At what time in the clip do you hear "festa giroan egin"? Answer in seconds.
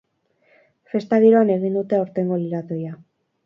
0.93-1.77